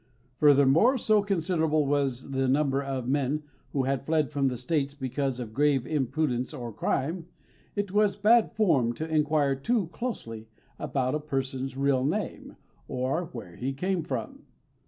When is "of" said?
2.81-3.07, 5.39-5.53